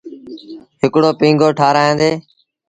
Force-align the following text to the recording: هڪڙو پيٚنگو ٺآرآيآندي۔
هڪڙو 0.81 1.09
پيٚنگو 1.19 1.47
ٺآرآيآندي۔ 1.59 2.11